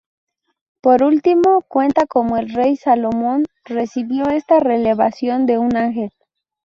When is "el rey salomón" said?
2.37-3.45